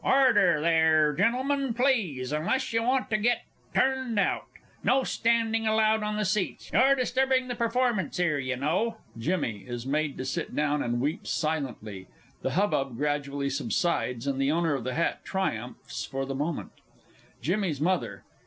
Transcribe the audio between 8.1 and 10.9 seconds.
'ere, you know! [JIMMY is made to sit down,